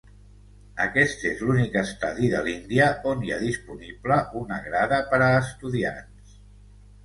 [0.85, 6.37] Aquest és l'únic estadi de l'Índia on hi ha disponible una grada per a estudiants.